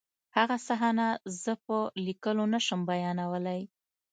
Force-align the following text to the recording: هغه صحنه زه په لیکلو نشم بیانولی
هغه 0.37 0.55
صحنه 0.67 1.07
زه 1.43 1.53
په 1.65 1.77
لیکلو 2.05 2.45
نشم 2.53 2.79
بیانولی 2.89 3.61